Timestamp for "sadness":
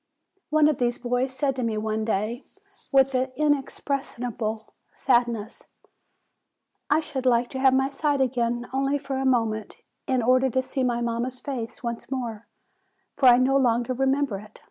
4.95-5.67